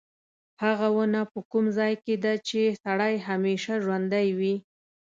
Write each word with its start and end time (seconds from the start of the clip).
هغه 0.63 0.87
ونه 0.97 1.21
په 1.31 1.39
کوم 1.51 1.65
ځای 1.77 1.93
کې 2.03 2.13
ده 2.23 2.33
چې 2.47 2.59
سړی 2.83 3.13
همیشه 3.27 3.73
ژوندی 3.83 4.27
وي. 4.39 4.55